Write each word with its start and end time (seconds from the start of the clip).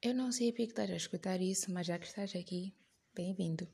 Eu 0.00 0.14
não 0.14 0.30
sei 0.30 0.52
porque 0.52 0.62
estás 0.62 0.88
a 0.90 0.96
escutar 0.96 1.40
isso, 1.40 1.72
mas 1.72 1.88
já 1.88 1.98
que 1.98 2.06
estás 2.06 2.32
aqui, 2.36 2.72
bem-vindo. 3.12 3.66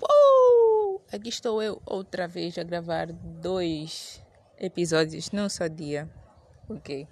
Uh! 0.00 1.00
Aqui 1.12 1.30
estou 1.30 1.60
eu 1.60 1.82
outra 1.84 2.28
vez 2.28 2.56
a 2.58 2.62
gravar 2.62 3.12
dois 3.12 4.22
episódios 4.56 5.32
num 5.32 5.48
só 5.48 5.66
dia. 5.66 6.08
Ok. 6.68 7.08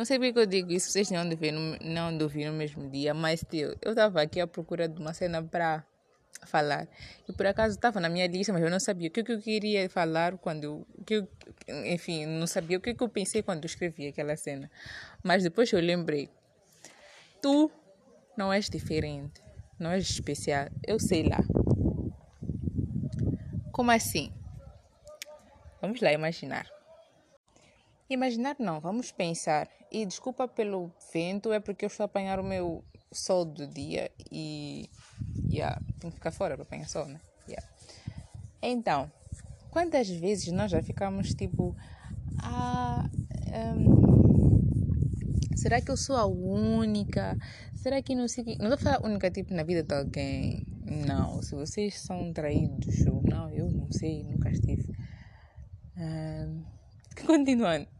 Não 0.00 0.06
sei 0.06 0.18
porque 0.18 0.38
eu 0.38 0.46
digo 0.46 0.72
isso, 0.72 0.90
vocês 0.90 1.10
não 1.10 1.28
devem 1.28 1.52
não 1.52 2.16
ouvir 2.22 2.46
no 2.46 2.54
mesmo 2.54 2.88
dia, 2.88 3.12
mas 3.12 3.44
tio, 3.46 3.76
eu 3.82 3.90
estava 3.90 4.22
aqui 4.22 4.40
à 4.40 4.46
procura 4.46 4.88
de 4.88 4.98
uma 4.98 5.12
cena 5.12 5.42
para 5.42 5.84
falar. 6.46 6.88
E 7.28 7.34
por 7.34 7.46
acaso 7.46 7.74
estava 7.74 8.00
na 8.00 8.08
minha 8.08 8.26
lista, 8.26 8.50
mas 8.50 8.62
eu 8.62 8.70
não 8.70 8.80
sabia 8.80 9.08
o 9.08 9.10
que, 9.10 9.20
eu 9.20 9.38
queria 9.38 9.90
falar 9.90 10.38
quando 10.38 10.86
que 11.04 11.16
eu, 11.16 11.28
enfim, 11.84 12.24
não 12.24 12.46
sabia 12.46 12.78
o 12.78 12.80
que, 12.80 12.96
eu 12.98 13.08
pensei 13.10 13.42
quando 13.42 13.66
escrevi 13.66 14.08
aquela 14.08 14.34
cena. 14.38 14.70
Mas 15.22 15.42
depois 15.42 15.70
eu 15.70 15.80
lembrei. 15.80 16.30
Tu 17.42 17.70
não 18.38 18.50
és 18.50 18.70
diferente, 18.70 19.42
não 19.78 19.90
és 19.90 20.08
especial. 20.08 20.68
Eu 20.88 20.98
sei 20.98 21.28
lá. 21.28 21.44
Como 23.70 23.90
assim? 23.90 24.32
Vamos 25.82 26.00
lá 26.00 26.10
imaginar. 26.10 26.66
Imaginar 28.08 28.56
não, 28.58 28.80
vamos 28.80 29.12
pensar. 29.12 29.68
E 29.90 30.06
desculpa 30.06 30.46
pelo 30.46 30.92
vento, 31.12 31.52
é 31.52 31.58
porque 31.58 31.84
eu 31.84 31.88
estou 31.88 32.04
a 32.04 32.06
apanhar 32.06 32.38
o 32.38 32.44
meu 32.44 32.84
sol 33.12 33.44
do 33.44 33.66
dia 33.66 34.10
e 34.30 34.88
yeah, 35.50 35.80
tenho 35.98 36.12
que 36.12 36.18
ficar 36.18 36.30
fora 36.30 36.54
para 36.54 36.62
apanhar 36.62 36.88
sol, 36.88 37.06
né? 37.06 37.20
Yeah. 37.48 37.68
Então, 38.62 39.10
quantas 39.70 40.08
vezes 40.08 40.52
nós 40.52 40.70
já 40.70 40.80
ficamos 40.82 41.34
tipo, 41.34 41.74
ah, 42.38 43.10
um, 43.76 44.60
será 45.56 45.80
que 45.80 45.90
eu 45.90 45.96
sou 45.96 46.16
a 46.16 46.26
única? 46.26 47.36
Será 47.74 48.00
que 48.00 48.14
não 48.14 48.28
sei. 48.28 48.44
Não 48.44 48.72
estou 48.72 48.74
a 48.74 48.78
falar 48.78 49.04
única 49.04 49.30
tipo 49.30 49.52
na 49.54 49.62
vida 49.62 49.82
de 49.82 49.94
alguém. 49.94 50.66
Não, 51.06 51.42
se 51.42 51.54
vocês 51.54 52.00
são 52.00 52.32
traídos 52.32 53.06
ou 53.06 53.22
não, 53.22 53.50
eu 53.50 53.70
não 53.70 53.90
sei, 53.90 54.24
nunca 54.24 54.50
estive. 54.50 54.92
Um, 55.96 56.64
continuando 57.26 57.99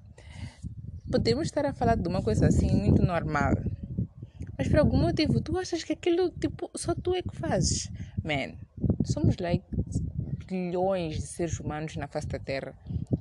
podemos 1.10 1.48
estar 1.48 1.66
a 1.66 1.72
falar 1.72 1.96
de 1.96 2.08
uma 2.08 2.22
coisa 2.22 2.46
assim 2.46 2.70
muito 2.70 3.02
normal. 3.02 3.54
Mas 4.56 4.68
por 4.68 4.78
algum 4.78 4.98
motivo 4.98 5.40
tu 5.40 5.56
achas 5.58 5.82
que 5.82 5.92
aquilo 5.92 6.30
tipo 6.30 6.70
só 6.76 6.94
tu 6.94 7.14
é 7.14 7.22
que 7.22 7.34
fazes. 7.36 7.90
Man, 8.22 8.54
somos 9.04 9.36
like 9.38 9.64
bilhões 10.46 11.16
de 11.16 11.26
seres 11.26 11.58
humanos 11.58 11.96
na 11.96 12.06
face 12.06 12.26
da 12.28 12.38
Terra. 12.38 12.74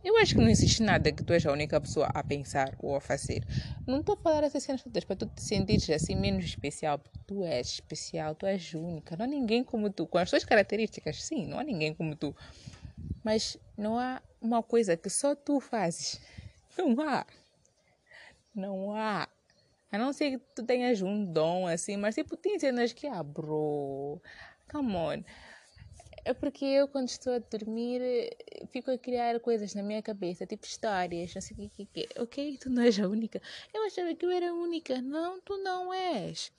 Eu 0.04 0.18
acho 0.18 0.34
que 0.36 0.42
não 0.42 0.50
existe 0.50 0.82
nada 0.82 1.12
que 1.12 1.24
tu 1.24 1.34
és 1.34 1.46
a 1.46 1.52
única 1.52 1.80
pessoa 1.80 2.08
a 2.08 2.24
pensar 2.24 2.76
ou 2.80 2.96
a 2.96 3.02
fazer. 3.02 3.44
Não 3.86 4.00
estou 4.00 4.16
a 4.16 4.18
falar 4.18 4.44
essas 4.44 4.64
cenas 4.64 4.82
todas 4.82 5.04
para 5.04 5.16
tu 5.16 5.26
te 5.28 5.42
sentires 5.42 5.90
assim 5.90 6.16
menos 6.16 6.46
especial, 6.46 7.00
tu 7.28 7.44
és 7.44 7.68
especial, 7.68 8.34
tu 8.36 8.46
és 8.46 8.74
única. 8.74 9.16
Não 9.16 9.26
há 9.26 9.28
ninguém 9.28 9.64
como 9.64 9.90
tu. 9.90 10.08
Com 10.08 10.18
as 10.18 10.30
tuas 10.30 10.44
características, 10.44 11.24
sim, 11.24 11.46
não 11.48 11.60
há 11.60 11.64
ninguém 11.64 11.94
como 11.94 12.16
tu. 12.16 12.36
Mas 13.24 13.58
não 13.78 14.00
há 14.00 14.22
uma 14.42 14.64
coisa 14.64 14.98
que 14.98 15.10
só 15.10 15.36
tu 15.36 15.60
fazes. 15.60 16.20
Não 16.78 17.00
há. 17.02 17.26
Não 18.60 18.96
há. 18.96 19.28
A 19.92 19.98
não 19.98 20.14
ser 20.14 20.32
que 20.32 20.46
tu 20.56 20.64
tenhas 20.64 21.02
um 21.02 21.26
dom 21.26 21.66
assim, 21.66 21.98
mas 21.98 22.14
tipo, 22.14 22.38
tem 22.38 22.60
cenas 22.60 22.94
que, 22.94 23.08
ah, 23.08 23.24
bro, 23.24 24.22
come 24.72 24.96
on. 24.96 25.24
É 26.26 26.34
porque 26.34 26.64
eu, 26.66 26.88
quando 26.88 27.08
estou 27.08 27.34
a 27.34 27.40
dormir, 27.40 28.02
fico 28.72 28.92
a 28.92 28.98
criar 28.98 29.40
coisas 29.40 29.74
na 29.74 29.82
minha 29.82 30.02
cabeça, 30.02 30.46
tipo 30.46 30.66
histórias, 30.66 31.34
não 31.34 31.42
sei 31.42 31.56
o 31.56 31.60
que, 31.70 31.70
que, 31.70 31.86
que. 32.08 32.22
Ok, 32.22 32.58
tu 32.62 32.70
não 32.70 32.84
és 32.84 33.00
a 33.00 33.08
única. 33.08 33.42
Eu 33.74 33.86
achava 33.86 34.14
que 34.14 34.26
eu 34.26 34.30
era 34.30 34.52
a 34.52 34.54
única. 34.54 35.02
Não, 35.02 35.40
tu 35.42 35.58
não 35.58 35.92
és. 35.94 36.52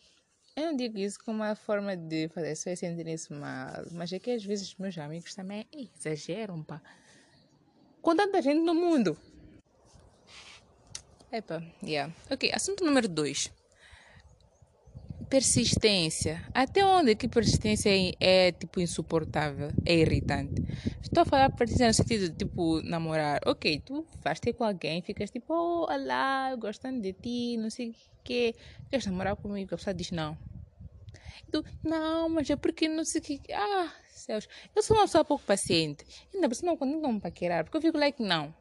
Eu 0.57 0.67
não 0.67 0.77
digo 0.77 0.99
isso 0.99 1.19
como 1.25 1.39
uma 1.39 1.55
forma 1.55 1.97
de 1.97 2.29
fazer 2.31 2.57
só 2.57 2.75
sentir-se 2.75 3.33
mal, 3.33 3.85
mas 3.93 4.13
é 4.13 4.19
que 4.19 4.31
às 4.33 4.45
vezes 4.45 4.75
meus 4.77 4.99
amigos 4.99 5.35
também 5.35 5.69
exageram, 5.73 6.65
pá. 6.65 6.83
Com 8.03 8.17
tanta 8.17 8.43
gente 8.43 8.61
no 8.63 8.75
mundo. 8.75 9.17
Epa, 11.33 11.63
yeah. 11.81 12.13
Ok, 12.29 12.51
assunto 12.53 12.85
número 12.85 13.07
2. 13.09 13.53
Persistência. 15.29 16.43
Até 16.53 16.85
onde 16.85 17.15
que 17.15 17.29
persistência 17.29 17.89
é, 17.89 18.15
é, 18.19 18.53
tipo 18.53 18.81
insuportável, 18.81 19.71
é 19.87 19.95
irritante? 19.95 20.61
Estou 21.01 21.23
a 21.23 21.25
falar 21.25 21.51
persistência 21.51 21.87
no 21.87 21.95
sentido 21.95 22.31
de 22.31 22.37
tipo 22.37 22.83
namorar. 22.83 23.41
Ok, 23.47 23.81
tu 23.87 24.05
vais 24.25 24.41
ter 24.41 24.55
com 24.55 24.65
alguém, 24.65 25.03
ficas 25.03 25.31
tipo, 25.31 25.55
oh, 25.55 25.87
olá, 25.89 26.53
gostando 26.57 27.01
de 27.01 27.13
ti, 27.13 27.57
não 27.57 27.71
sei 27.71 27.91
o 27.91 27.95
que. 28.25 28.57
Queres 28.91 29.07
namorar 29.07 29.37
comigo? 29.37 29.73
A 29.73 29.79
pessoa 29.79 29.95
diz 29.95 30.11
não. 30.11 30.37
Tu, 31.53 31.65
não, 31.85 32.29
mas 32.29 32.51
é 32.51 32.57
porque 32.57 32.89
não 32.89 33.05
sei 33.05 33.21
o 33.21 33.25
que. 33.25 33.53
Ah, 33.53 33.93
céus. 34.11 34.49
Eu 34.75 34.83
sou 34.83 34.97
uma 34.97 35.05
pessoa 35.05 35.25
pouco 35.25 35.45
paciente. 35.45 36.05
Ainda 36.35 36.49
por 36.49 36.57
cima, 36.57 36.77
quando 36.77 37.01
não 37.01 37.13
me 37.13 37.21
paquerar, 37.21 37.63
porque 37.63 37.77
eu 37.77 37.83
fico 37.83 37.99
like, 37.99 38.21
não. 38.21 38.53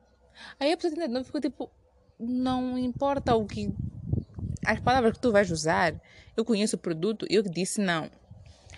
Aí 0.59 0.71
a 0.71 0.77
pessoa 0.77 0.93
ainda 0.93 1.07
não 1.07 1.23
fica 1.23 1.41
tipo, 1.41 1.71
não 2.19 2.77
importa 2.77 3.35
o 3.35 3.45
que 3.45 3.73
as 4.65 4.79
palavras 4.79 5.13
que 5.13 5.19
tu 5.19 5.31
vais 5.31 5.49
usar, 5.49 5.99
eu 6.35 6.43
conheço 6.43 6.75
o 6.75 6.79
produto, 6.79 7.25
eu 7.29 7.41
disse 7.41 7.79
não. 7.79 8.09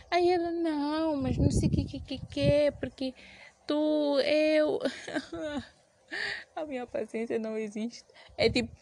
Aí 0.10 0.30
ela, 0.30 0.52
não, 0.52 1.16
mas 1.16 1.38
não 1.38 1.50
sei 1.50 1.70
o 1.70 1.72
que, 1.72 1.86
que, 1.86 2.00
que, 2.00 2.18
que 2.20 2.40
é, 2.40 2.72
porque 2.72 3.14
tu, 3.66 4.20
eu. 4.20 4.80
a 6.56 6.66
minha 6.66 6.86
paciência 6.86 7.40
não 7.40 7.58
existe. 7.58 8.06
É 8.38 8.50
tipo. 8.50 8.76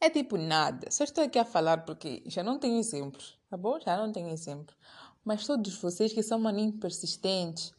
É 0.00 0.08
tipo 0.08 0.38
nada. 0.38 0.90
Só 0.90 1.02
estou 1.04 1.24
aqui 1.24 1.38
a 1.38 1.44
falar 1.44 1.84
porque 1.84 2.22
já 2.26 2.42
não 2.42 2.58
tenho 2.58 2.78
exemplos, 2.78 3.36
tá 3.50 3.56
bom? 3.56 3.78
Já 3.80 3.96
não 3.96 4.12
tenho 4.12 4.28
exemplos. 4.28 4.76
Mas 5.24 5.44
todos 5.44 5.76
vocês 5.80 6.12
que 6.12 6.22
são 6.22 6.38
maninhos 6.38 6.76
persistentes 6.76 7.72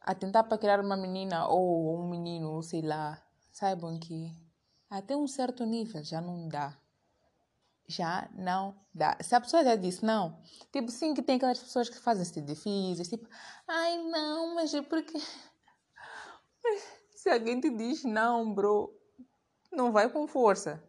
a 0.00 0.14
tentar 0.14 0.44
para 0.44 0.56
criar 0.56 0.80
uma 0.80 0.96
menina 0.96 1.46
ou 1.46 2.00
um 2.00 2.08
menino, 2.08 2.62
sei 2.62 2.80
lá, 2.80 3.22
saibam 3.52 3.98
que 3.98 4.32
até 4.90 5.16
um 5.16 5.26
certo 5.26 5.64
nível 5.64 6.02
já 6.04 6.20
não 6.20 6.48
dá. 6.48 6.76
Já 7.88 8.28
não 8.34 8.74
dá. 8.92 9.16
Se 9.20 9.34
a 9.34 9.40
pessoa 9.40 9.62
já 9.62 9.76
disse 9.76 10.04
não, 10.04 10.40
tipo, 10.72 10.90
sim, 10.90 11.14
que 11.14 11.22
tem 11.22 11.36
aquelas 11.36 11.58
pessoas 11.60 11.88
que 11.88 11.98
fazem-se 11.98 12.40
difíceis, 12.40 13.08
tipo, 13.08 13.28
ai 13.66 13.98
não, 13.98 14.54
mas 14.54 14.74
é 14.74 14.82
porque. 14.82 15.18
Se 17.14 17.30
alguém 17.30 17.60
te 17.60 17.70
diz 17.70 18.04
não, 18.04 18.52
bro, 18.52 18.92
não 19.72 19.92
vai 19.92 20.08
com 20.08 20.26
força. 20.26 20.82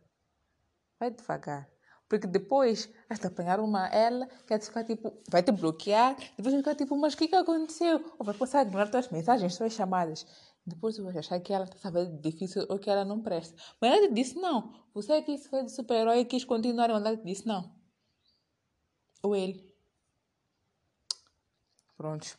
Vai 1.00 1.12
devagar. 1.12 1.70
Porque 2.10 2.26
depois 2.26 2.90
vais 3.10 3.20
te 3.20 3.28
apanhar 3.28 3.60
uma 3.60 3.88
ela 3.88 4.28
que 4.28 4.50
vai 4.50 4.60
te 4.60 4.66
ficar 4.66 4.84
tipo, 4.84 5.14
vai 5.30 5.44
te 5.44 5.52
bloquear, 5.52 6.16
depois 6.38 6.54
vai 6.54 6.58
ficar 6.58 6.76
tipo, 6.76 6.96
mas 6.96 7.14
o 7.14 7.18
que, 7.18 7.28
que 7.28 7.36
aconteceu? 7.36 8.14
Ou 8.18 8.26
vai 8.26 8.34
passar 8.34 8.60
a 8.60 8.62
ignorar 8.62 8.90
tuas 8.90 9.10
mensagens, 9.10 9.58
tuas 9.58 9.74
chamadas. 9.74 10.26
Depois 10.68 10.98
eu 10.98 11.06
vou 11.06 11.18
achar 11.18 11.40
que 11.40 11.54
ela 11.54 11.64
está 11.64 11.90
difícil 12.22 12.66
ou 12.68 12.78
que 12.78 12.90
ela 12.90 13.06
não 13.06 13.22
presta. 13.22 13.56
Mas 13.80 13.98
ela 13.98 14.12
disse 14.12 14.36
não. 14.36 14.74
Você 14.94 15.22
que 15.22 15.38
foi 15.38 15.64
de 15.64 15.72
super-herói 15.72 16.20
e 16.20 16.26
quis 16.26 16.44
continuar, 16.44 16.90
mas 16.90 17.06
ela 17.06 17.16
disse 17.16 17.48
não. 17.48 17.74
Ou 19.24 19.34
ele. 19.34 19.74
Pronto. 21.96 22.38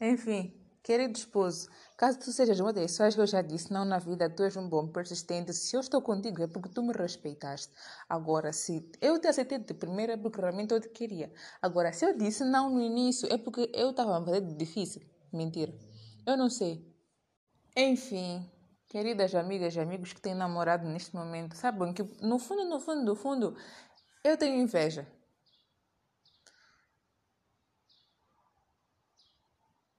Enfim, 0.00 0.54
querido 0.82 1.18
esposo, 1.18 1.68
caso 1.96 2.18
tu 2.18 2.32
sejas 2.32 2.58
uma 2.58 2.72
das 2.72 2.90
pessoas 2.90 3.14
que 3.14 3.20
eu 3.20 3.26
já 3.26 3.42
disse 3.42 3.70
não 3.70 3.84
na 3.84 3.98
vida, 3.98 4.28
tu 4.30 4.42
és 4.42 4.56
um 4.56 4.66
bom 4.66 4.88
persistente. 4.88 5.52
Se 5.52 5.76
eu 5.76 5.80
estou 5.80 6.00
contigo 6.00 6.42
é 6.42 6.46
porque 6.46 6.70
tu 6.70 6.82
me 6.82 6.94
respeitaste. 6.94 7.70
Agora, 8.08 8.50
se 8.50 8.90
eu 9.02 9.20
te 9.20 9.28
aceitei 9.28 9.58
de 9.58 9.74
primeira 9.74 10.14
é 10.14 10.16
porque 10.16 10.40
realmente 10.40 10.72
eu 10.72 10.80
te 10.80 10.88
queria. 10.88 11.30
Agora, 11.60 11.92
se 11.92 12.06
eu 12.06 12.16
disse 12.16 12.44
não 12.44 12.70
no 12.70 12.80
início 12.80 13.30
é 13.30 13.36
porque 13.36 13.70
eu 13.74 13.90
estava 13.90 14.16
a 14.16 14.24
fazer 14.24 14.40
difícil. 14.40 15.02
Mentira. 15.30 15.74
Eu 16.26 16.36
não 16.38 16.48
sei. 16.48 16.93
Enfim, 17.76 18.48
queridas 18.88 19.34
amigas 19.34 19.74
e 19.74 19.80
amigos 19.80 20.12
que 20.12 20.20
têm 20.20 20.34
namorado 20.34 20.86
neste 20.86 21.14
momento, 21.14 21.56
sabem 21.56 21.92
que 21.92 22.04
no 22.22 22.38
fundo, 22.38 22.64
no 22.64 22.78
fundo, 22.78 23.02
no 23.04 23.16
fundo, 23.16 23.56
eu 24.22 24.36
tenho 24.38 24.60
inveja. 24.60 25.06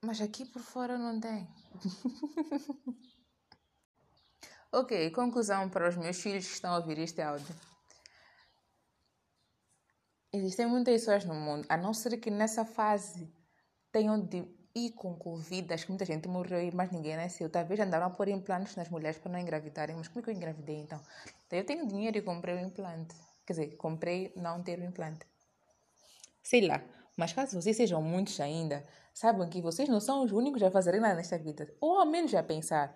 Mas 0.02 0.22
aqui 0.22 0.46
por 0.46 0.62
fora 0.62 0.98
não 0.98 1.20
tem. 1.20 1.48
ok, 4.72 5.12
conclusão 5.12 5.70
para 5.70 5.90
os 5.90 5.98
meus 5.98 6.22
filhos 6.22 6.46
que 6.46 6.54
estão 6.54 6.74
a 6.74 6.78
ouvir 6.78 7.00
este 7.00 7.22
áudio. 7.22 7.54
Existem 10.32 10.68
muitas 10.68 11.02
pessoas 11.02 11.26
no 11.26 11.34
mundo, 11.34 11.66
a 11.68 11.76
não 11.76 11.94
ser 11.94 12.18
que 12.18 12.30
nessa 12.30 12.64
fase 12.64 13.34
tenham 13.92 14.20
de 14.20 14.44
E 14.78 14.92
com 14.92 15.16
Covid, 15.16 15.74
acho 15.74 15.86
que 15.86 15.92
muita 15.92 16.04
gente 16.04 16.28
morreu 16.28 16.62
e 16.62 16.70
mais 16.76 16.92
ninguém 16.92 17.16
nasceu. 17.16 17.50
Talvez 17.50 17.80
andaram 17.80 18.08
a 18.08 18.10
pôr 18.10 18.28
implantes 18.28 18.76
nas 18.76 18.90
mulheres 18.90 19.18
para 19.18 19.32
não 19.32 19.40
engravidarem. 19.40 19.96
Mas 19.96 20.10
como 20.10 20.20
é 20.20 20.24
que 20.24 20.30
eu 20.30 20.34
engravidei 20.34 20.76
então? 20.76 21.00
eu 21.50 21.66
tenho 21.66 21.88
dinheiro 21.88 22.18
e 22.18 22.22
comprei 22.22 22.56
o 22.56 22.58
um 22.58 22.68
implante. 22.68 23.16
Quer 23.46 23.54
dizer, 23.54 23.78
comprei 23.78 24.34
não 24.36 24.62
ter 24.62 24.78
o 24.80 24.84
implante. 24.84 25.26
Sei 26.44 26.68
lá. 26.68 26.84
Mas 27.16 27.32
caso 27.32 27.62
vocês 27.62 27.78
sejam 27.78 28.02
muitos 28.02 28.38
ainda, 28.42 28.86
saibam 29.14 29.50
que 29.50 29.62
vocês 29.62 29.88
não 29.88 30.02
são 30.02 30.26
os 30.26 30.34
únicos 30.34 30.62
a 30.62 30.70
fazerem 30.70 31.00
nada 31.00 31.16
nesta 31.16 31.38
vida. 31.38 31.74
Ou 31.80 32.00
ao 32.00 32.06
menos 32.06 32.34
a 32.36 32.44
pensar. 32.44 32.94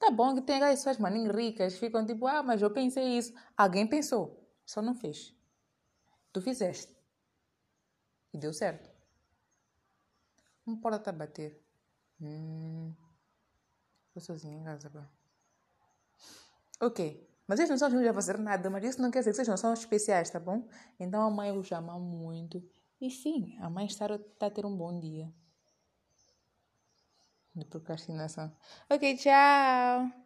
Tá 0.00 0.10
bom 0.10 0.34
que 0.34 0.42
tem 0.42 0.56
aquelas 0.56 0.80
pessoas 0.80 0.98
maninhas 0.98 1.32
ricas, 1.32 1.78
ficam 1.78 2.04
tipo, 2.04 2.26
ah, 2.26 2.42
mas 2.42 2.60
eu 2.60 2.72
pensei 2.72 3.16
isso. 3.16 3.32
Alguém 3.56 3.86
pensou, 3.86 4.44
só 4.66 4.82
não 4.82 4.96
fez. 4.96 5.32
Tu 6.32 6.42
fizeste. 6.42 6.92
E 8.34 8.38
deu 8.38 8.52
certo. 8.52 8.91
Uma 10.72 10.80
porta 10.80 10.98
está 10.98 11.12
bater. 11.12 11.62
Hum. 12.18 12.94
Estou 14.08 14.22
sozinha 14.22 14.56
em 14.56 14.64
casa 14.64 14.88
agora. 14.88 15.10
Ok. 16.80 17.28
Mas 17.46 17.58
eles 17.58 17.70
não 17.70 17.76
são 17.76 17.88
os 17.88 18.06
a 18.06 18.14
fazer 18.14 18.38
nada, 18.38 18.70
mas 18.70 18.84
isso 18.84 19.02
não 19.02 19.10
quer 19.10 19.18
dizer 19.18 19.32
que 19.32 19.36
vocês 19.36 19.48
não 19.48 19.56
são 19.56 19.74
especiais, 19.74 20.30
tá 20.30 20.40
bom? 20.40 20.66
Então 20.98 21.22
a 21.22 21.30
mãe 21.30 21.52
os 21.52 21.70
ama 21.72 21.98
muito. 21.98 22.62
E 23.00 23.10
sim, 23.10 23.58
a 23.60 23.68
mãe 23.68 23.84
está 23.86 24.06
a 24.06 24.50
ter 24.50 24.64
um 24.64 24.74
bom 24.74 24.98
dia. 24.98 25.30
De 27.54 27.66
procrastinação. 27.66 28.50
Ok, 28.88 29.16
tchau! 29.18 30.21